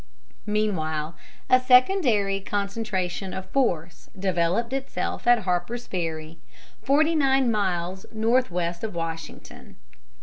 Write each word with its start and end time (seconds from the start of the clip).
Meanwhile, 0.47 1.15
a 1.47 1.59
secondary 1.59 2.39
concentration 2.41 3.35
of 3.35 3.45
force 3.51 4.09
developed 4.17 4.73
itself 4.73 5.27
at 5.27 5.43
Harper's 5.43 5.85
Ferry, 5.85 6.39
forty 6.81 7.13
nine 7.13 7.51
miles 7.51 8.07
northwest 8.11 8.83
of 8.83 8.95
Washington. 8.95 9.75